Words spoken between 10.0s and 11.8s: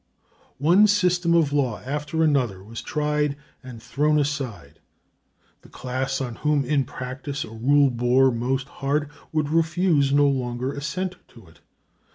longer assent to it.